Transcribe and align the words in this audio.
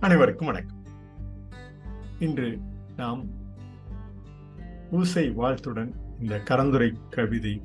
அனைவருக்கும் 0.00 0.46
வணக்கம். 0.46 0.84
இன்று 2.18 2.58
நாம் 2.96 3.26
ஊசை 4.92 5.34
வாழ்த்துடன் 5.34 5.92
இந்த 6.20 6.40
கரந்துரை 6.44 6.94
கவிதை 7.10 7.62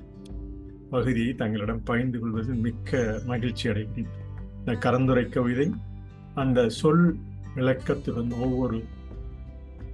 பகுதியை 0.89 1.33
தங்களிடம் 1.33 1.83
பகிர்ந்து 1.83 2.19
கொள்வது 2.19 2.53
மிக்க 2.53 3.21
மகிழ்ச்சி 3.25 3.69
அடைகிறேன். 3.69 4.07
இந்த 4.57 4.71
கரந்துரை 4.71 5.29
கவிதை 5.29 5.73
அந்த 6.33 6.69
சொல் 6.69 7.17
விளக்கத்துடன் 7.55 8.39
ஒவ்வொரு 8.39 8.83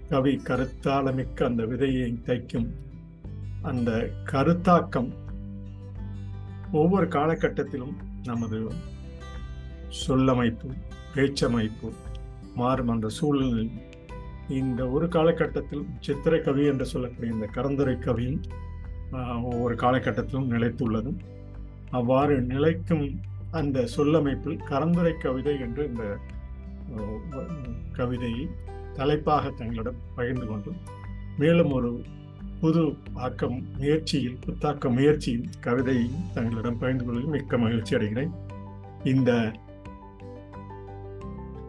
கவி 0.09 0.35
கருத்தாளமிக்க 0.35 1.43
அந்த 1.43 1.63
விதையை 1.63 2.13
தைக்கும் 2.25 2.69
அந்த 3.61 4.09
கருத்தாக்கம் 4.25 5.13
ஒவ்வொரு 6.71 7.07
காலகட்டத்திலும் 7.07 7.93
நமது 8.23 8.71
சொல்லமைப்பு 10.07 10.71
பேச்சமைப்பு 11.15 11.93
மாறும் 12.55 12.87
அந்த 12.87 13.09
சூழலில் 13.09 13.71
இந்த 14.49 14.89
ஒரு 14.89 15.07
காலகட்டத்தில் 15.07 15.85
சித்திரை 15.99 16.41
கவி 16.41 16.65
என்று 16.65 16.85
சொல்லக்கூடிய 16.85 17.33
இந்த 17.33 17.49
கரந்துரை 17.55 17.95
கவியும் 17.99 18.41
ஒவ்வொரு 19.43 19.75
காலகட்டத்திலும் 19.75 20.49
நிலைத்துள்ளது 20.49 21.15
அவ்வாறு 21.89 22.41
நிலைக்கும் 22.41 23.19
அந்த 23.51 23.87
சொல்லமைப்பில் 23.95 24.59
கரந்துரை 24.69 25.17
கவிதை 25.17 25.59
என்று 25.59 25.85
இந்த 25.85 26.17
கவிதையை 27.91 28.49
தலைப்பாக 28.93 29.49
தங்களிடம் 29.49 29.95
பகிர்ந்து 30.15 30.45
கொண்டும் 30.45 30.77
மேலும் 31.37 31.71
ஒரு 31.71 32.01
புது 32.59 32.95
ஆக்கம் 33.13 33.63
முயற்சியில் 33.77 34.39
புத்தாக்க 34.45 34.89
முயற்சியில் 34.89 35.49
கவிதையை 35.59 36.09
தங்களிடம் 36.33 36.77
பகிர்ந்து 36.77 37.05
கொள்வதில் 37.05 37.29
மிக்க 37.29 37.57
மகிழ்ச்சி 37.57 37.95
அடைகிறேன். 37.95 38.31
இந்த 39.03 39.51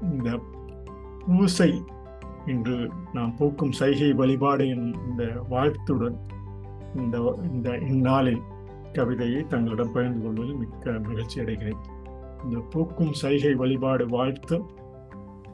இந்த 0.03 0.41
பூசை 1.27 1.83
இன்று 2.47 2.91
நாம் 3.13 3.37
பூக்கும் 3.37 3.73
சைகை 3.73 4.13
வழிபாடு 4.13 4.69
இந்த 4.69 5.25
வாழ்த்துடன் 5.51 6.17
இந்த 6.97 7.17
இந்த 7.53 7.79
இந்நாளில் 7.79 8.43
கவிதையை 8.93 9.47
தங்களிடம் 9.47 9.93
பகிர்ந்து 9.93 10.23
கொள்வதில் 10.25 10.57
மிக்க 10.57 10.91
மகிழ்ச்சி 10.91 11.41
அடைகிறேன். 11.41 11.81
இந்த 12.45 12.59
பூக்கும் 12.71 13.13
சைகை 13.13 13.55
வழிபாடு 13.55 14.09
வாழ்த்து 14.09 14.63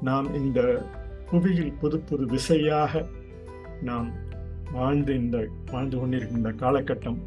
நாம் 0.01 0.35
இந்த 0.35 0.61
புவியில் 1.31 1.73
புது 1.73 1.99
புது 1.99 2.27
விசையாக 2.27 3.07
நாம் 3.83 4.09
வாழ்ந்து 4.73 5.15
இந்த 5.15 5.49
வாழ்ந்து 5.71 5.97
கொண்டிருக்கின்ற 5.99 6.53
காலகட்டம் 6.55 7.19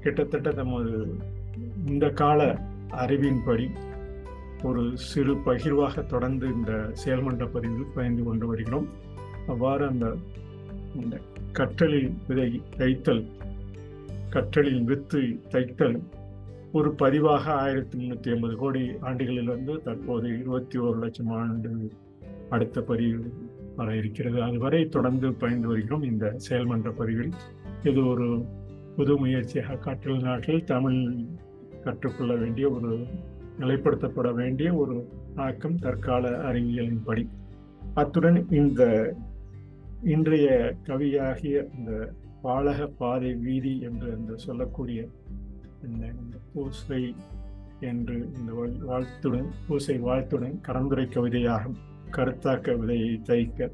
கிட்டத்தட்ட 0.00 0.52
நமது 0.52 1.18
இந்த 1.86 2.10
கால 2.10 2.58
அறிவின்படி 2.90 3.70
ஒரு 4.62 4.82
சிறு 4.94 5.34
பகிர்வாக 5.34 6.06
தொடர்ந்து 6.06 6.46
இந்த 6.46 6.72
செயல்மன்ற 7.04 7.46
பதிவில் 7.52 7.92
பயந்து 7.94 8.24
கொண்டு 8.24 8.46
வருகிறோம். 8.46 8.88
அவ்வாறு 9.48 9.86
அந்த 9.86 10.06
இந்த 10.94 11.20
கற்றலில் 11.52 12.12
விதை 12.28 12.62
தைத்தல் 12.78 13.24
கற்றலில் 14.30 14.84
வித்து 14.84 15.20
தைத்தல் 15.50 15.98
ஒரு 16.72 16.90
பதிவாக 16.98 17.44
ஆயிரத்தி 17.52 17.96
முந்நூற்றி 17.98 18.30
ஐம்பது 18.30 18.56
கோடி 18.56 18.82
ஆண்டுகளிலிருந்து 19.02 19.82
தற்போது 19.82 20.38
இருபத்தி 20.38 20.78
ஒரு 20.78 20.98
லட்சம் 20.98 21.30
ஆண்டு 21.30 21.90
அடுத்த 22.50 22.80
பதிவு 22.80 23.32
வர 23.76 23.96
இருக்கிறது. 23.96 24.42
அதுவரை 24.42 24.88
தொடர்ந்து 24.88 25.32
பயந்து 25.32 25.68
வருகிறோம் 25.68 26.02
இந்த 26.02 26.36
செயல்மன்ற 26.48 26.90
பதிவில். 26.96 27.32
இது 27.84 28.06
ஒரு 28.06 28.46
புது 28.96 29.18
முயற்சியாக 29.18 29.74
கற்றல் 29.74 30.22
நாட்டில் 30.22 30.64
தமிழ் 30.64 31.00
கற்றுக்கொள்ள 31.84 32.34
வேண்டிய 32.34 32.70
ஒரு 32.70 33.06
நிலைப்படுத்தப்பட 33.58 34.32
வேண்டிய 34.32 34.74
ஒரு 34.74 35.08
ஆக்கம் 35.34 35.78
தற்கால 35.78 36.30
அறிவியலின் 36.30 37.02
படி 37.04 37.28
அத்துடன் 37.94 38.46
இந்த 38.50 39.14
இன்றைய 40.02 40.74
கவியாகிய 40.86 41.68
இந்த 41.78 42.12
பாலக 42.42 42.86
பாதை 42.86 43.34
வீதி 43.34 43.80
என்று 43.80 44.12
அந்த 44.12 44.36
சொல்லக்கூடிய 44.36 45.08
இந்த 45.82 46.36
பூசை 46.52 47.14
என்று 47.80 48.30
இந்த 48.38 48.52
வாழ்த்துடன் 48.86 49.48
பூசை 49.68 49.98
வாழ்த்துடன் 49.98 50.60
கலந்துரை 50.60 51.06
கவிதையாகும் 51.06 51.76
கருத்தாக்க 52.10 52.76
விதையை 52.76 53.20
தைக்க 53.22 53.70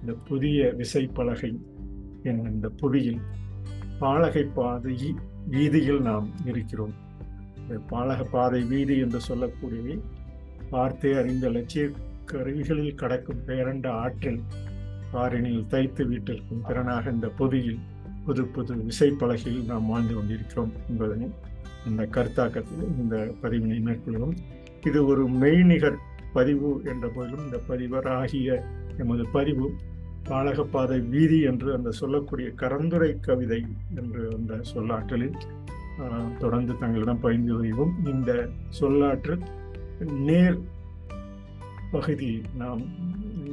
இந்த 0.00 0.12
புதிய 0.28 0.74
விசைப்பலகை 0.78 1.58
என் 2.22 2.44
இந்த 2.44 2.68
புவியில் 2.68 3.20
பாலகை 3.98 4.44
பாதை 4.44 5.14
வீதியில் 5.46 6.00
நாம் 6.00 6.30
இருக்கிறோம். 6.44 7.06
பாலக 7.90 8.24
பாதை 8.24 8.62
வீதி 8.62 8.98
என்று 8.98 9.20
சொல்லக்கூடியவை. 9.28 10.00
பார்த்தே 10.70 11.12
அறிந்த 11.14 11.50
லட்சிய 11.50 11.90
கருவிகளில் 12.24 12.94
கடக்கும் 12.94 13.44
பேரண்ட 13.46 13.88
ஆற்றில் 13.88 14.40
பாரினில் 15.12 15.66
தைத்து 15.66 16.08
வீட்டிற்கும் 16.08 16.64
திறனாக 16.68 17.12
இந்த 17.12 17.28
புவியில் 17.28 17.78
புது 18.24 18.44
புது 18.44 18.74
விசைப்பலகையில் 18.74 19.64
நாம் 19.64 19.86
வாழ்ந்து 19.86 20.14
கொண்டிருக்கிறோம் 20.14 20.72
என்பதனை 20.88 21.28
இந்த 21.86 22.04
கருத்தாக்கத்தில் 22.04 22.98
இந்த 22.98 23.28
பதிவினை 23.42 23.78
மேற்கொள்கிறோம் 23.80 24.36
இது 24.84 25.06
ஒரு 25.06 25.28
மெய்நிகர் 25.28 25.96
பதிவு 26.32 26.80
என்ற 26.84 27.08
போதிலும் 27.08 27.44
இந்த 27.44 27.58
பதிவர் 27.58 28.08
ஆகிய 28.08 28.64
எமது 28.98 29.26
பதிவு 29.32 29.74
பாலகப்பாதை 30.28 31.08
வீதி 31.08 31.40
என்று 31.40 31.74
அந்த 31.74 31.90
சொல்லக்கூடிய 31.90 32.48
கரந்துரை 32.56 33.20
கவிதை 33.20 33.64
என்று 33.96 34.28
அந்த 34.36 34.60
சொல்லாற்றலில் 34.74 35.36
தொடர்ந்து 36.38 36.78
தங்களிடம் 36.78 37.20
பகிர்ந்து 37.20 37.56
வருகிறோம் 37.56 37.94
இந்த 38.04 38.48
சொல்லாற்று 38.80 39.38
நேர் 40.08 40.58
பகுதி 41.90 42.42
நாம் 42.54 42.82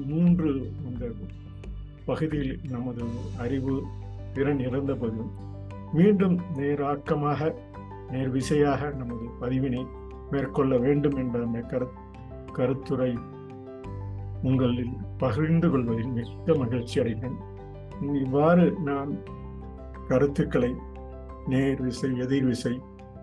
மூன்று 0.07 0.49
இந்த 0.85 1.11
பகுதியில் 2.05 2.59
நமது 2.69 3.03
அறிவு 3.37 3.83
திறன் 4.33 4.59
இறந்த 4.59 4.93
போதிலும் 4.93 5.31
மீண்டும் 5.93 6.39
நேராக்கமாக 6.55 7.53
நேர் 8.11 8.29
விசையாக 8.29 8.89
நமது 8.89 9.25
பதிவினை 9.41 9.87
மேற்கொள்ள 10.31 10.77
வேண்டும் 10.77 11.15
என்ற 11.15 11.39
அந்த 11.43 11.59
கரு 11.59 11.87
கருத்துரை 12.53 13.17
உங்களில் 14.43 14.93
பகிர்ந்து 15.17 15.69
கொள்வதில் 15.69 16.07
மிக்க 16.07 16.53
மகிழ்ச்சி 16.53 16.99
அடைகிறேன். 16.99 17.37
இவ்வாறு 18.21 18.71
நான் 18.83 19.11
கருத்துக்களை 20.07 20.75
நேர் 21.47 21.81
விசை 21.81 22.09
எதிர் 22.17 22.45
விசை 22.45 22.73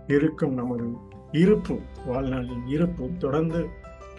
இருக்கும் 0.08 0.54
நமது 0.54 0.86
இருப்பு 1.32 1.74
வாழ்நாளின் 2.06 2.64
இருப்பு 2.66 3.04
தொடர்ந்து 3.18 3.60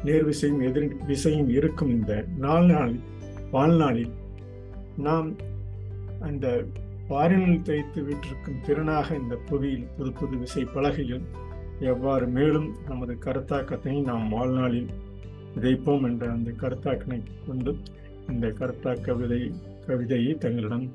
நேர் 0.04 0.26
விசையும் 0.26 0.62
எதிர் 0.62 0.90
விசையும் 1.08 1.50
இருக்கும் 1.50 1.90
இந்த 1.90 2.14
நாள் 2.38 2.66
நாள் 2.66 2.96
வாழ்நாளில் 3.52 4.14
நாம் 4.98 5.30
அந்த 6.20 6.48
பாரினில் 7.10 7.64
தைத்து 7.64 8.02
விட்டிருக்கும் 8.04 8.62
திறனாக 8.66 9.08
இந்த 9.16 9.36
புவியில் 9.46 9.88
புது 9.98 10.12
புது 10.12 10.36
விசை 10.38 10.64
பலகையில் 10.74 11.26
எவ்வாறு 11.84 12.26
மேலும் 12.28 12.70
நமது 12.88 13.14
கருத்தாக்கத்தை 13.26 13.96
நாம் 14.02 14.28
வாழ்நாளில் 14.30 14.92
விதைப்போம் 15.56 16.06
என்ற 16.06 16.24
அந்த 16.32 16.52
கருத்தாக்கனை 16.62 17.20
கொண்டு 17.48 17.72
இந்த 18.30 18.48
கருத்தாக்க 18.60 19.16
விதை 19.16 19.42
கவிதையை 19.88 20.34
தங்களிடம் 20.36 20.86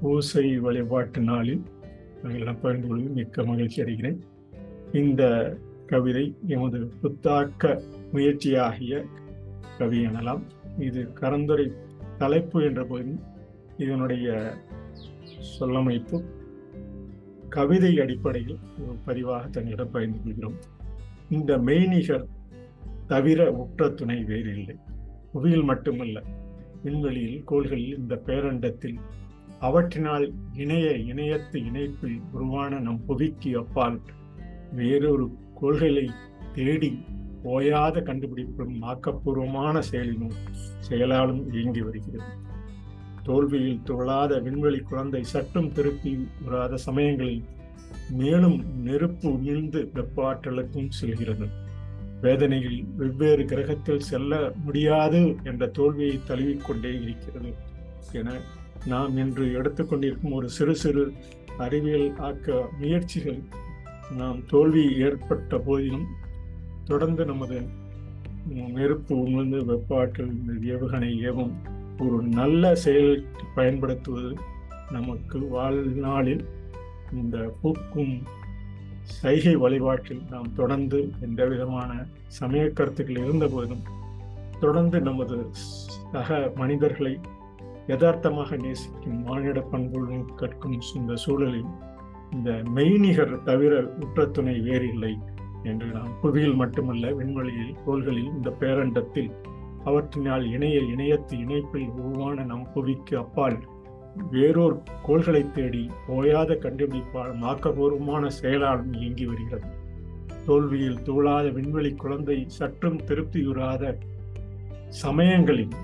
பூசை 0.00 0.58
வழிபாட்டு 0.58 1.20
நாளில் 1.20 1.62
தங்களிடம் 2.22 2.60
பகிர்ந்து 2.60 2.88
கொள்வது 2.88 3.10
மிக்க 3.10 3.44
மகிழ்ச்சி 3.44 3.82
அடைகிறேன். 3.82 4.18
இந்த 4.92 5.22
கவிதை 5.86 6.36
எமது 6.46 6.90
புத்தாக்க 7.02 7.82
முயற்சியாகிய 8.12 9.04
கவி 9.78 10.06
எனலாம். 10.06 10.42
இது 10.78 11.08
கரந்துரை 11.20 11.72
தலைப்பு 12.18 12.64
என்ற 12.64 12.84
போதும் 12.84 13.20
இதனுடைய 13.76 14.54
சொல்லமைப்பு 15.58 16.24
கவிதை 17.48 18.00
அடிப்படையில் 18.00 18.58
ஒரு 18.86 18.96
பதிவாக 19.06 19.50
தங்களிடம் 19.50 19.90
பகிர்ந்து 19.90 20.18
கொள்கிறோம். 20.22 20.54
இந்த 21.30 21.58
மெய்நிகர் 21.58 22.26
தவிர 23.06 23.52
உற்ற 23.52 23.88
துணை 23.88 24.24
வேறு 24.24 24.58
இல்லை 24.58 24.76
புவியில் 25.32 25.62
மட்டுமல்ல 25.62 26.22
விண்வெளியில் 26.82 27.44
கோள்களில் 27.44 27.98
இந்த 27.98 28.22
பேரண்டத்தில் 28.26 28.98
அவற்றினால் 29.60 30.32
இணைய 30.52 30.92
இணையத்து 30.92 31.64
இணைப்பில் 31.64 32.20
உருவான 32.32 32.78
நம் 32.78 33.00
புவிக்கு 33.08 33.52
அப்பால் 33.52 34.00
வேறொரு 34.72 35.36
கொள்கைகளை 35.54 36.10
தேடி 36.52 37.04
ஓயாத 37.44 38.02
கண்டுபிடிப்பும் 38.02 38.82
ஆக்கப்பூர்வமான 38.82 39.82
செயலினும் 39.90 40.36
செயலாலும் 40.78 41.52
இயங்கி 41.52 41.80
வருகிறது. 41.80 42.30
தோல்வியில் 43.22 43.80
துவளாத 43.84 44.42
விண்வெளி 44.42 44.78
குழந்தை 44.78 45.22
சட்டும் 45.22 45.72
திருப்பி 45.72 46.26
உறாத 46.44 46.76
சமயங்களில் 46.76 47.44
மேலும் 48.10 48.82
நெருப்பு 48.82 49.28
உமிழ்ந்து 49.28 49.90
வெப்ப 49.92 50.34
ஆற்றலுக்கும் 50.34 50.88
செல்கிறது. 50.88 51.48
வேதனையில் 52.20 52.84
வெவ்வேறு 52.96 53.44
கிரகத்தில் 53.44 53.98
செல்ல 53.98 54.52
முடியாது 54.64 55.36
என்ற 55.42 55.66
தோல்வியை 55.66 56.20
தழுவிக்கொண்டே 56.28 57.02
இருக்கிறது 57.02 57.54
என 58.12 58.30
நாம் 58.86 59.16
இன்று 59.16 59.44
எடுத்துக்கொண்டிருக்கும் 59.52 60.34
ஒரு 60.34 60.48
சிறு 60.48 60.74
சிறு 60.74 61.04
அறிவியல் 61.58 62.08
ஆக்க 62.18 62.56
முயற்சிகள் 62.78 63.40
நாம் 64.16 64.38
தோல்வி 64.46 64.84
ஏற்பட்ட 64.98 65.58
போதிலும் 65.58 66.06
தொடர்ந்து 66.84 67.22
நமது 67.24 67.58
நெருப்பு 68.74 69.14
உமிழ்ந்து 69.22 69.60
வெப்பாற்றல் 69.64 70.34
இந்த 70.36 70.52
ஏவுகணை 70.66 71.10
ஏவும் 71.22 71.54
ஒரு 71.98 72.18
நல்ல 72.32 72.74
செயல் 72.76 73.12
பயன்படுத்துவது 73.54 74.30
நமக்கு 74.90 75.38
வாழ்நாளில் 75.48 76.44
இந்த 77.12 77.36
பூக்கும் 77.60 78.14
சைகை 79.16 79.54
வழிபாட்டில் 79.56 80.22
நாம் 80.30 80.50
தொடர்ந்து 80.54 80.98
எந்த 81.20 81.42
விதமான 81.46 81.90
சமய 82.38 82.64
கருத்துக்கள் 82.70 83.22
இருந்த 83.22 83.46
போதும் 83.46 83.84
தொடர்ந்து 84.60 84.98
நமது 85.00 85.38
சக 86.12 86.38
மனிதர்களை 86.56 87.14
யதார்த்தமாக 87.86 88.56
நேசிக்கும் 88.56 89.22
மானிட 89.22 89.60
பண்புடன் 89.60 90.34
கற்கும் 90.34 90.80
இந்த 90.94 91.14
சூழலில் 91.14 91.70
இந்த 92.30 92.50
மெய்நிகர் 92.74 93.42
தவிர 93.42 93.82
உற்றத்துணை 93.82 94.62
வேறில்லை 94.62 95.18
என்று 95.62 95.86
நாம் 95.86 96.20
புவியில் 96.20 96.54
மட்டுமல்ல 96.54 97.12
விண்வெளியில் 97.12 97.76
கோள்களில் 97.84 98.32
இந்த 98.36 98.50
பேரண்டத்தில் 98.50 99.30
அவற்றினால் 99.84 100.44
இணைய 100.52 100.78
இணையத்து 100.80 101.38
இணைப்பில் 101.38 101.88
உருவான 101.88 102.44
நம் 102.44 102.68
புவிக்கு 102.74 103.14
அப்பால் 103.14 103.58
வேறோர் 104.30 104.82
கோள்களை 105.02 105.50
தேடி 105.50 105.90
ஓயாத 106.08 106.54
கண்டுபிடிப்பால் 106.54 107.32
ஆக்கபூர்வமான 107.42 108.26
செயலாளம் 108.26 108.92
இயங்கி 108.92 109.26
வருகிறது. 109.26 109.68
தோல்வியில் 110.46 111.02
தூளாத 111.02 111.48
விண்வெளி 111.48 111.92
குழந்தை 111.94 112.44
சற்றும் 112.48 112.96
திருப்தியுறாத 112.96 113.98
சமயங்களில் 114.88 115.74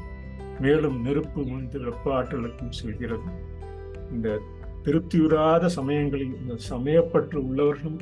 மேலும் 0.63 0.99
நெருப்பு 1.01 1.41
முந்து 1.43 1.79
வெப்ப 1.85 2.07
ஆற்றலுக்கும் 2.19 2.77
செல்கிறது. 2.81 3.29
இந்த 4.13 4.29
திருப்தியுறாத 4.85 5.65
சமயங்களில் 5.77 6.35
இந்த 6.41 6.55
சமயப்பற்று 6.69 7.39
உள்ளவர்களும் 7.43 8.01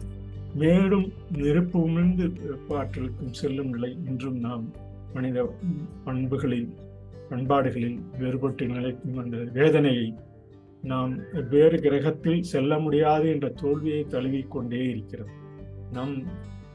மேலும் 0.54 1.06
நெருப்பு 1.36 1.78
உமிழ்ந்து 1.80 2.26
வெப்ப 2.46 2.70
ஆற்றலுக்கும் 2.78 3.36
செல்லும் 3.40 3.70
நிலை 3.70 3.90
இன்றும் 4.08 4.38
நாம் 4.38 4.64
மனித 5.14 5.38
பண்புகளில் 6.04 6.68
பண்பாடுகளில் 7.30 7.98
வேறுபட்டு 8.18 8.64
நிலைக்கும் 8.66 9.18
அந்த 9.18 9.36
வேதனையை 9.52 10.08
நாம் 10.84 11.12
வேறு 11.50 11.76
கிரகத்தில் 11.80 12.42
செல்ல 12.42 12.78
முடியாது 12.78 13.26
என்ற 13.28 13.48
தோல்வியை 13.60 14.02
தழுவிக்கொண்டே 14.10 14.82
இருக்கிறது 14.90 15.32
நம் 15.92 16.14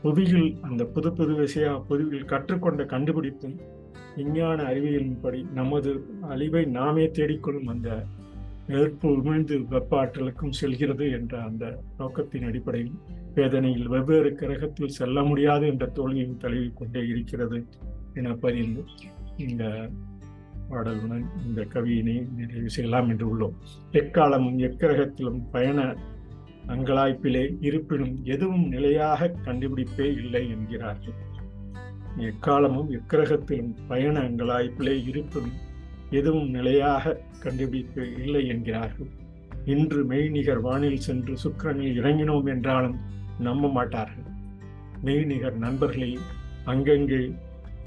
புவியில் 0.02 0.50
அந்த 0.62 0.82
புது 0.86 1.10
புது 1.14 1.34
விஷய 1.36 1.68
புதுவில் 1.90 2.26
கற்றுக்கொண்ட 2.26 2.84
கண்டுபிடிப்பும் 2.84 3.56
விஞ்ஞான 4.16 4.64
அறிவியலின்படி 4.64 5.52
நமது 5.52 6.06
அழிவை 6.22 6.66
நாமே 6.66 7.06
தேடிக்கொள்ளும் 7.06 7.68
அந்த 7.68 8.04
நெருப்பு 8.68 9.10
உமிழ்ந்து 9.10 9.68
வெப்ப 9.68 10.06
ஆற்றலுக்கும் 10.06 10.50
செல்கிறது 10.50 11.12
என்ற 11.12 11.44
அந்த 11.44 11.84
நோக்கத்தின் 11.98 12.46
அடிப்படையில் 12.46 12.94
வேதனையில் 13.36 13.88
வெவ்வேறு 13.88 14.36
கிரகத்தில் 14.36 14.96
செல்ல 15.00 15.24
முடியாது 15.24 15.68
என்ற 15.68 15.86
தோல்வியும் 15.88 16.40
தழுவிக்கொண்டே 16.42 17.08
இருக்கிறது 17.08 17.66
என 18.14 18.34
பதிந்து 18.34 18.84
இந்த 19.38 19.90
பாடலுடன் 20.70 21.26
இந்த 21.48 21.62
கவியினை 21.62 22.34
நிறைவு 22.36 22.70
செய்யலாம் 22.70 23.10
என்று 23.10 23.26
உள்ளோம். 23.28 23.56
எக்காலமும் 23.92 24.60
எக்கிரகத்திலும் 24.60 25.42
பயண 25.52 25.96
அங்கலாய்ப்பிலே 26.68 27.58
இருப்பினும் 27.60 28.20
எதுவும் 28.24 28.68
நிலையாக 28.68 29.34
கண்டுபிடிப்பே 29.46 30.08
இல்லை 30.24 30.50
என்கிறார்கள். 30.50 31.14
எக்காலமும் 32.20 32.90
எக்கிரகத்திலும் 32.92 33.76
பயண 33.88 34.20
அங்கலாய்ப்பிலே 34.20 35.08
இருப்பதும் 35.08 35.56
எதுவும் 36.10 36.50
நிலையாக 36.50 37.22
கண்டுபிடிப்பு 37.40 38.14
இல்லை 38.24 38.48
என்கிறார்கள். 38.48 39.10
இன்று 39.66 40.06
மெய்நிகர் 40.10 40.62
வானில் 40.62 41.00
சென்று 41.00 41.36
சுக்கரனில் 41.44 41.98
இறங்கினோம் 42.02 42.46
என்றாலும் 42.46 42.98
நம்ப 43.40 43.68
மாட்டார்கள். 43.68 44.24
மெய்நிகர் 45.06 45.58
நண்பர்களை 45.58 46.18
அங்கங்கே 46.66 47.32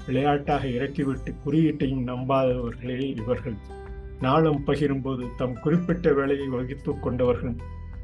விளையாட்டாக 0.05 0.67
இறக்கிவிட்டு 0.67 1.33
குறியீட்டையும் 1.45 2.07
நம்பாதவர்களே 2.07 3.15
இவர்கள். 3.15 3.55
நாளும் 4.21 4.61
பகிரும்போது 4.67 5.25
தம் 5.37 5.59
குறிப்பிட்ட 5.59 6.13
வேலையை 6.13 6.47
வகித்து 6.47 6.99
கொண்டவர்கள். 6.99 7.55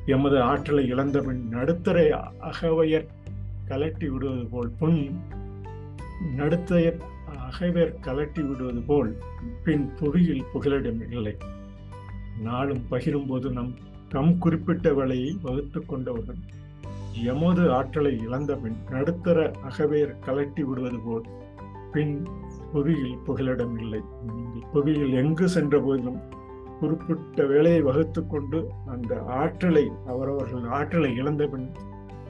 எமது 0.05 0.41
ஆற்றலை 0.41 0.87
இழந்தபின் 0.87 1.47
நடுத்தர 1.47 2.25
அகவையர் 2.41 3.07
கலட்டி 3.67 4.07
விடுவது 4.07 4.45
போல் 4.45 4.71
பொன் 4.79 5.19
நடுத்தையர் 6.21 6.99
அகைவர் 7.47 7.93
கலட்டி 8.01 8.47
விடுவது 8.47 8.81
போல் 8.81 9.17
பின் 9.63 9.89
புவியில் 9.99 10.43
புகலிடம் 10.53 11.01
இல்லை. 11.11 11.35
நாளும் 12.41 12.83
பகிரும்போது 12.91 13.51
நம் 13.51 13.73
நம் 14.13 14.37
குறிப்பிட்ட 14.37 14.93
வேலையை 14.93 15.37
வகுத்து 15.41 15.85
கொண்டவர்கள் 15.85 16.37
எமது 17.23 17.73
ஆற்றலை 17.73 18.19
இழந்தபின் 18.27 18.77
நடுத்தர 18.89 19.51
அகவையர் 19.69 20.13
கலட்டி 20.25 20.61
விடுவது 20.61 20.99
போல் 20.99 21.23
பின் 21.91 22.27
புவியில் 22.71 23.17
புகலிடம் 23.17 23.79
இல்லை. 23.79 24.01
புவியில் 24.71 25.13
எங்கு 25.13 25.49
சென்ற 25.49 25.79
போதிலும் 25.79 26.21
குறிப்பிட்ட 26.79 27.43
வேலையை 27.43 27.81
வகுத்து 27.81 28.27
கொண்டு 28.27 28.69
அந்த 28.85 29.21
ஆற்றலை 29.21 29.91
அவரவர்கள் 30.07 30.63
ஆற்றலை 30.63 31.15
இழந்த 31.15 31.47
பின் 31.47 31.71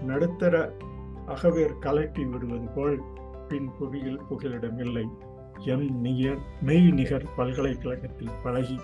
நடுத்தர 0.05 0.73
அகவேர் 1.27 1.75
கலட்டி 1.81 2.29
விடுவது 2.29 2.67
போல் 2.75 3.03
பின் 3.50 3.69
புவியில் 3.80 4.21
புகலிடமில்லை. 4.30 5.06
எம் 5.65 6.01
நிகர் 6.01 6.42
மெய் 6.62 6.92
நிகர் 6.92 7.27
பல்கலைக்கழகத்தில் 7.36 8.36
பழகி 8.44 8.80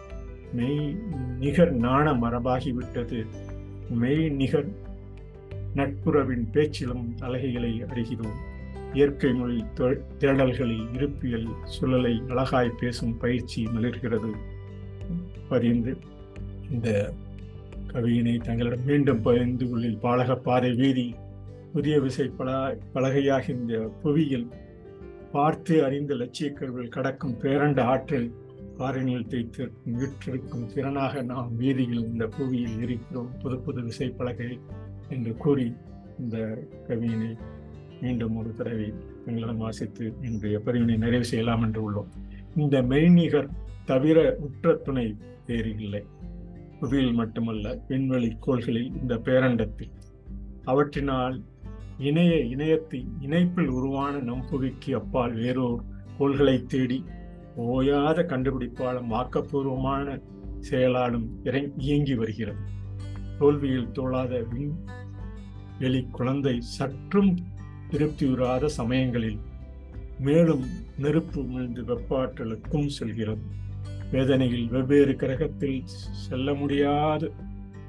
மெய் 0.54 0.96
நிகர் 1.40 1.74
நாண 1.74 2.14
மரபாகிவிட்டது. 2.14 3.26
மெய் 3.90 4.30
நிகர் 4.30 4.70
நட்புறவின் 5.76 6.46
பேச்சிலும் 6.52 7.16
அழகைகளை 7.20 7.84
அறிகிறோம் 7.84 8.40
இயற்கை 8.94 9.34
மொழி 9.34 9.64
தேடல்களில் 10.20 10.88
இருப்பியல் 10.94 11.48
சுழலை 11.74 12.14
அழகாய் 12.28 12.78
பேசும் 12.80 13.18
பயிற்சி 13.18 13.64
மலர்கிறது. 13.64 14.32
பதிந்து 15.50 15.98
இந்த 16.72 17.14
கவியினை 17.94 18.42
தங்களிடம் 18.42 18.86
மீண்டும் 18.86 19.22
பதிந்து 19.22 19.70
உள்ளில் 19.70 20.00
பாலக 20.04 20.36
பாதை 20.36 20.72
வீதி 20.74 21.16
புதிய 21.74 22.00
விசை 22.00 22.28
பல 22.28 22.78
பலகையாகின்ற 22.94 23.60
இந்த 23.60 23.90
புவியில் 24.02 24.48
பார்த்து 25.32 25.84
அறிந்த 25.84 26.14
லட்சிய 26.16 26.52
கருவில் 26.52 26.90
கடக்கும் 26.90 27.38
பேரண்ட 27.42 27.82
ஆற்றல் 27.82 28.32
காரணியில் 28.78 29.28
தைத்திருக்கும் 29.28 29.98
விற்றிருக்கும் 30.00 30.66
திறனாக 30.76 31.24
நாம் 31.24 31.56
வீதியில் 31.56 32.04
இந்த 32.04 32.28
புவியில் 32.28 32.80
இருக்கிறோம். 32.82 33.32
புது 33.42 33.60
புது 33.60 33.84
விசை 33.84 34.10
பலகை 34.10 34.60
என்று 35.10 35.38
கூறி 35.38 35.74
இந்த 36.20 36.66
கவியினை 36.88 37.38
மீண்டும் 38.02 38.36
ஒரு 38.36 38.54
தடவை 38.56 38.94
எங்களிடம் 39.26 39.58
வாசித்து 39.58 40.14
இன்றைய 40.22 40.60
பதிவினை 40.66 40.98
நிறைவு 40.98 41.26
செய்யலாம் 41.26 41.62
என்று 41.62 41.92
உள்ளோம். 41.92 42.10
இந்த 42.56 42.82
மெய்நிகர் 42.82 43.50
தவிர 43.86 44.38
உற்ற 44.40 44.74
துணை 44.74 45.16
வேறு 45.48 45.76
இல்லை 45.80 46.04
புவியில் 46.80 47.14
மட்டுமல்ல 47.14 47.80
விண்வெளி 47.88 48.38
கோள்களில் 48.40 48.92
இந்த 49.02 49.16
பேரண்டத்தில் 49.16 49.92
அவற்றினால் 50.66 51.44
இணைய 52.02 52.36
இணையத்து 52.38 53.04
இணைப்பில் 53.20 53.68
உருவான 53.68 54.18
நம்புகைக்கு 54.18 54.92
அப்பால் 54.92 55.34
வேறோர் 55.34 55.84
கோள்களை 56.18 56.66
தேடி 56.66 57.04
ஓயாத 57.58 58.20
கண்டுபிடிப்பாலும் 58.24 59.12
ஆக்கப்பூர்வமான 59.12 60.22
செயலாலும் 60.60 61.28
இயங்கி 61.78 62.16
வருகிறது. 62.16 62.60
தோல்வியில் 63.40 63.92
தோழாத 63.92 64.46
விண் 64.52 64.74
வெளி 65.80 66.08
குழந்தை 66.12 66.62
சற்றும் 66.62 67.38
திருப்தியுறாத 67.92 68.66
சமயங்களில் 68.66 69.40
மேலும் 70.20 70.66
நெருப்பு 70.98 71.42
உமிழ்ந்து 71.42 71.84
வெப்பாற்றலுக்கும் 71.84 72.88
செல்கிறது. 72.88 73.42
வேதனையில் 74.12 74.68
வெவ்வேறு 74.68 75.16
கிரகத்தில் 75.16 75.82
செல்ல 76.28 76.54
முடியாது 76.54 77.32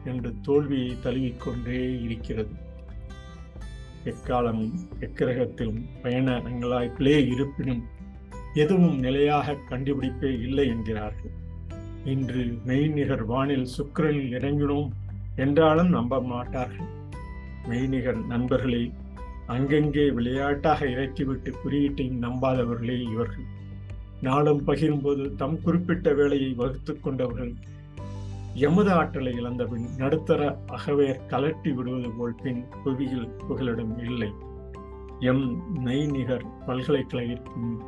என்று 0.04 0.35
தோல்வியை 0.42 0.97
தழுவிக்கொண்டே 1.02 2.02
இருக்கிறது. 2.02 2.62
எக்காலமும் 4.04 4.75
எக்கிரகத்திலும் 5.00 5.82
பயணங்களாய் 6.02 6.47
அங்கலாய்ப்பிலே 6.49 7.26
இருப்பினும் 7.26 7.82
எதுவும் 8.54 8.99
நிலையாக 8.99 9.56
கண்டுபிடிப்பே 9.71 10.40
இல்லை 10.40 10.68
என்கிறார்கள். 10.68 11.30
இன்று 12.04 12.59
மெய்நிகர் 12.66 13.25
வானில் 13.25 13.66
சுக்கிரனில் 13.66 14.32
இறங்கினோம் 14.32 14.90
என்றாலும் 15.37 15.88
நம்ப 15.88 16.23
மாட்டார்கள். 16.23 16.90
மெய்நிகர் 17.68 18.26
நண்பர்களே 18.26 18.92
அங்கங்கே 19.47 20.11
விளையாட்டாக 20.11 20.87
இறக்கிவிட்டு 20.87 21.54
குறியீட்டையும் 21.64 22.23
நம்பாதவர்களே 22.23 23.02
இவர்கள். 23.02 23.44
நாளும் 24.21 24.66
பகிரும்போது 24.66 25.35
தம் 25.35 25.61
குறிப்பிட்ட 25.61 26.12
வேலையை 26.12 26.52
வகுத்து 26.52 27.00
கொண்டவர்கள் 27.00 27.54
எமது 28.54 28.92
ஆற்றலை 28.92 29.32
இழந்தபின் 29.32 29.87
நடுத்தர 29.97 30.59
அகவேர் 30.66 31.21
கலட்டி 31.28 31.75
விடுவது 31.75 32.11
போல் 32.11 32.35
பின் 32.35 32.64
புவியில் 32.85 33.28
புகலிடம் 33.49 33.99
இல்லை. 33.99 34.32
எம் 35.21 35.62
மெய்நிகர் 35.87 36.44
பல்கலைக்கழகத்தின் 36.66 37.80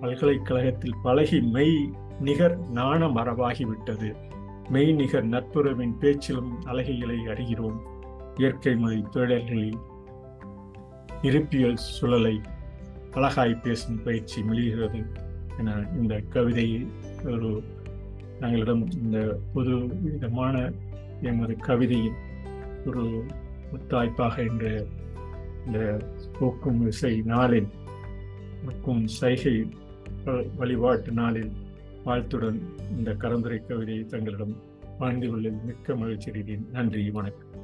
பல்கலைக்கழகத்தில் 0.00 0.94
பழகி 1.02 1.40
மெய் 1.40 1.90
நிகர் 2.20 2.58
நாண 2.68 3.08
மரபாகிவிட்டது 3.08 4.14
மெய்நிகர் 4.72 5.28
நட்புறவின் 5.28 5.98
பேச்சிலும் 5.98 6.62
அழகைகளை 6.64 7.18
அறிகிறோம். 7.26 7.78
இயற்கை 8.34 8.76
மொழி 8.76 9.04
தொழில்களில் 9.10 9.78
இருப்பியல் 11.22 11.76
சுழலை 12.00 12.40
அழகாய் 13.10 13.60
பேசும் 13.62 14.02
பயிற்சி 14.02 14.42
மிளிகிறது 14.42 15.06
என 15.58 15.86
இந்த 16.00 16.20
கவிதையை 16.28 16.86
ஒரு 17.24 17.62
தங்களிடம் 18.44 18.88
இந்த 18.92 19.40
புது 19.52 19.74
விதமான 20.02 20.72
எமது 21.22 21.56
கவிதையின் 21.56 22.18
ஒரு 22.86 23.04
முத்தாய்ப்பாக 23.72 24.34
என்ற 24.46 24.86
இந்த 25.66 26.00
போக்கும் 26.38 26.86
இசை 26.86 27.22
நாளில் 27.24 27.68
மற்றும் 28.64 29.06
சைகை 29.06 29.66
வழிபாட்டு 30.56 31.12
நாளில் 31.12 31.52
வாழ்த்துடன் 32.04 32.60
இந்த 32.90 33.14
கலந்துரை 33.14 33.60
கவிதையை 33.68 34.06
தங்களிடம் 34.06 34.54
வாழ்ந்து 34.98 35.28
கொள்ள 35.28 35.50
மிக்க 35.50 35.94
மகிழ்ச்சி 35.94 36.58
நன்றி 36.72 37.10
வணக்கம். 37.10 37.63